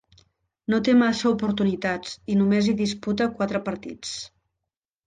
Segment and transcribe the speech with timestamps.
[0.73, 4.21] No té massa oportunitats i només hi disputa quatre partits.